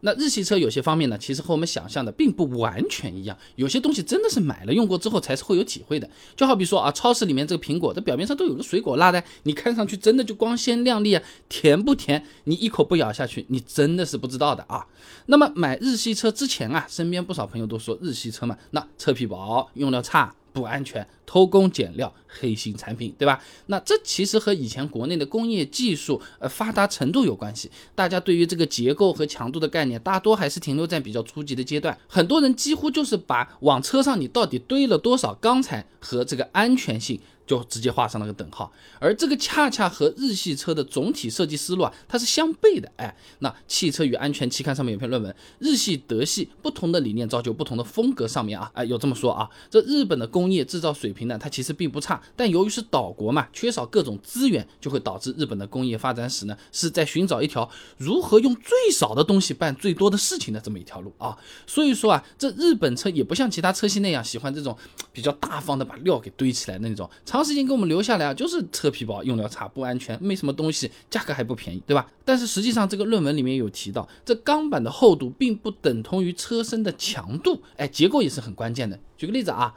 [0.00, 6.08] 那日系车有些方面呢，其实和我们想象的并不完全一样，有些东西真的是买了用过之后才是会有体会的。
[6.36, 12.24] 就好比说啊，超市里面这个苹果，这表面上都有个水果蜡的，你看上去真的就光鲜亮丽啊，甜不甜？
[12.44, 14.86] 你一口不咬下去，你真的是不知道的啊。
[15.26, 20.34] 那么买日系车之前啊，身边不少朋友都说日系车嘛，那车皮薄，用料差。
[20.52, 23.42] 不安全，偷工减料，黑心产品，对吧？
[23.66, 27.70] 那这其实和以前国内的工业技术呃发达程度有关系。
[27.94, 31.96] 大家对于这个结构和强度的概念，大多还是停留在比较初级的阶段。
[32.06, 37.20] 很多人几乎就是把往车上你到底堆了多少钢材和这个安全性。
[37.48, 38.70] 就直接画上了个等号，
[39.00, 42.92] 而这个恰恰和日系车的总体设计思路啊，它是相悖的。
[42.96, 48.28] 哎，那《汽车与安全》期刊上面有篇论文，日系、德系不同的理念造就不同的风格。
[48.28, 61.34] 上面啊，哎，有这么说啊，这日本的工业制造水平呢，它其实并不差，但由于是岛国嘛，缺少各种资源，就会导致日本的工业发展史呢，是在寻找一条如何用最少的东西办最多的事情的这么一条路啊。
[61.66, 64.76] 所以说啊，这日本车也不像其他车系那样喜欢这种
[65.10, 67.08] 比较大方的把料给堆起来的那种。
[67.38, 72.06] 长时间给我们留下来啊，就是车皮薄，用料差，不安全，没什么东西，价格还不便宜，对吧？
[72.24, 78.98] 但是实际上这个论文里面有提到，这钢板的厚度并不等同于车身的强度，哎，结构也是很关键的。
[79.16, 79.74] 举个例子啊。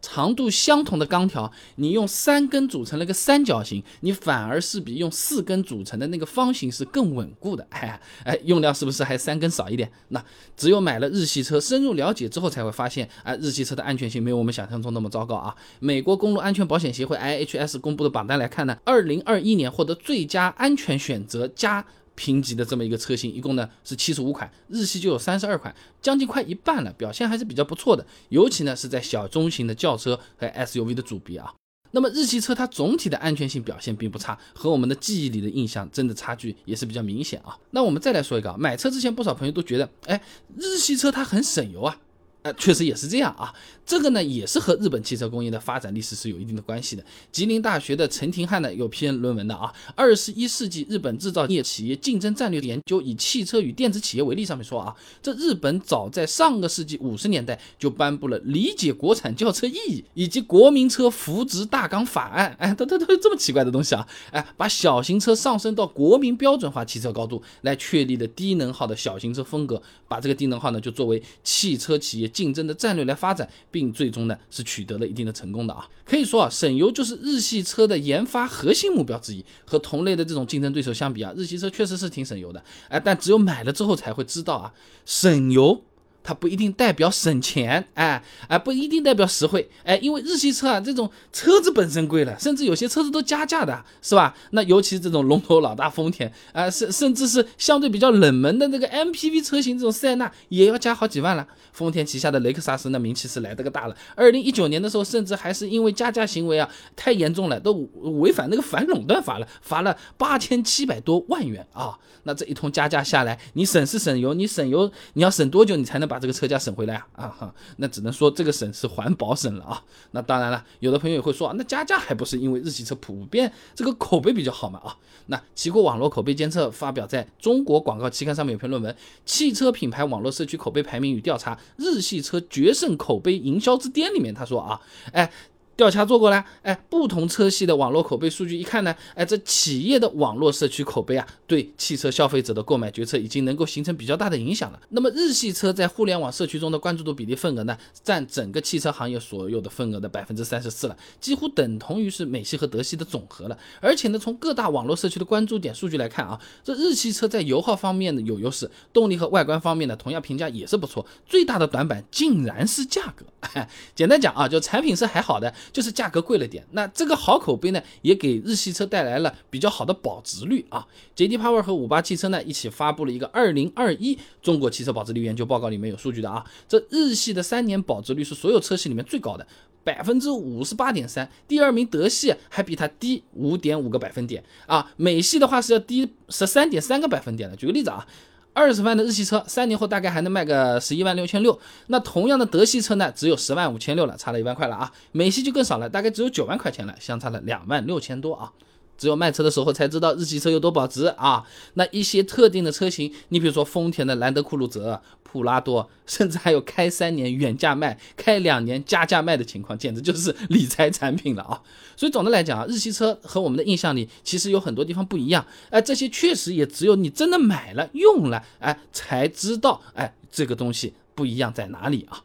[0.00, 7.66] 长度相同的钢条，你用三根组成了个三角形，你反而是比用四根组成的那个方形是更稳固的。
[7.70, 9.90] 哎哎，用料是不是还三根少一点？
[10.08, 10.24] 那
[10.56, 15.54] 只有买了日系车，深入了解之后才会发现，啊，日系车的安全性没有我们想象中那么糟糕啊。
[15.78, 21.84] 美国公路安全保险协会 IHS 公布的榜单来看呢，二零二一年获得最佳安全选择加。
[22.20, 28.04] 评级的这么一个车型，一共呢是七十五款，日系就有三十二款，将近快一半了，表现还是比较不错的。
[28.28, 31.54] 尤其呢是在小中型的轿车和 SUV 的组别啊。
[31.92, 37.56] 那么日系车它总体的安全性表现并不差，和我们的记忆里的印象真的差距也是比较明显啊。
[37.70, 40.20] 那我们再来说一个，买车之前不少朋友都觉得，哎，
[40.58, 41.96] 日系车它很省油啊。
[42.42, 43.52] 呃，确实也是这样啊。
[43.84, 47.04] 这个呢，也是和日本汽车工业的发展历史是有一定的关系的。
[47.32, 62.56] 吉林大学的陈廷汉呢，有篇论文的啊，《二十一世纪日本制造业企业竞争战略研究》，以汽车与电子企业为例，上面说啊，这日本早在上个世纪五十年代就颁布了理解国产轿车意义以及国民车扶植大纲法案。
[62.60, 64.06] 哎，都都都这么奇怪的东西啊！
[64.30, 72.29] 哎，把小型车上升到国民标准化汽车高度，来确立的低能耗的小型车风格，把这个低能耗呢，就作为汽车企业。
[72.30, 75.86] 竞争的战略来发展，并最终呢是取得了一定的成功的啊。
[76.04, 79.44] 可以说啊，省油就是日系车的研发核心目标之一。
[79.64, 82.62] 和同类的这种竞争对手相比啊，日系车确实是挺省油的。
[82.88, 84.72] 哎，但只有买了之后才会知道啊，
[85.04, 85.84] 省油。
[86.30, 94.32] 它不一定代表省钱，哎哎，不一定代表实惠，哎，因为日系车啊，这种车子本身贵了，甚至有些车子都加价的，是吧？
[94.52, 101.44] 那尤其这种龙头老大丰田，啊，甚甚至是相对比较冷门的那个 MPV 车型，这种塞纳也要加好几万了。
[101.72, 103.96] 丰田旗下的雷克萨斯那名气是来得个大了。
[104.14, 107.72] 二零一九年的时候，甚至还是因为加价行为啊太严重了，都
[108.20, 111.98] 违反那个反垄断法了，罚了八千七百多万元啊。
[112.24, 117.28] 那这一通加价下来，你省是省油，你省油你要省多久，你才能把这个车价省回来啊？
[117.28, 119.82] 哈，那只能说这个省是环保省了啊。
[120.10, 124.78] 那当然了，有的朋友也会说，那加价还不是因为日系车普遍这个口碑比较好嘛？
[124.80, 128.92] 啊，那奇酷网络口碑监测发表在中国广告期刊上面有篇论文
[129.24, 134.80] 《汽车品牌网络社区口碑排名与调查：日系车决胜口碑营销之巅》里面，他说啊，
[135.12, 135.32] 哎。
[135.80, 144.78] 调查做过了，哎，不同车系的网络口碑数据一看呢，哎，这企业的网络社区口碑啊，对汽车消费者的购买决策已经能够形成比较大的影响了。
[144.90, 147.74] 那么日系车在互联网社区中的关注度比例份额呢，
[148.04, 153.56] 占整个汽车行业所有的份额的百分之三十四了，几乎等同于是美系和德系的总和了。
[153.80, 161.06] 而且呢，从各大网络社区的关注点数据来看啊，这日系车在油耗方面呢有优势，动力和外观方面呢同样评价也是不错。
[161.24, 163.24] 最大的短板竟然是价格。
[163.96, 165.54] 简单讲啊，就产品是还好的。
[165.72, 170.86] 就是价格贵了点，那这个好口碑呢，也给日系车带来了比较好的保值率啊。
[171.16, 176.44] JD Power 和五八汽车呢一起发布了一个二零二一中国汽车保值率研究报告，里面有数据的啊。
[176.68, 179.46] 这日系的三年保值率是所有车系里面最高的，
[179.84, 181.30] 百分之五十八点三。
[181.46, 184.92] 第二名德系还比它低五点五个百分点啊。
[184.96, 187.56] 美系的话是要低十三点三个百分点的。
[187.56, 188.06] 举个例子啊。
[188.52, 191.58] 二十万的日系车，三年后大概还能卖个十一万六千六。
[191.86, 194.92] 那同样的德系车呢，只有十万五千六了，差了一万块了啊。
[195.12, 198.52] 美系就更少了，大概只有九万块钱了，相差了两万六千多啊。
[199.00, 201.42] 只有卖车的时候才知道日系车有多保值啊。
[201.74, 211.62] 那一些特定的车型，你比如说丰田的兰德酷路泽、普拉多， 甚至还有开三年原价卖、开两年加价卖的情况，简直就是理财产品了啊。
[211.96, 215.46] 所以总的来讲啊，日系车和我们的印象里其实有很多地方不一样。
[215.70, 222.22] 哎，这些确实也只有你真的买了用了，哎，才知道哎这个东西不一样在哪里啊。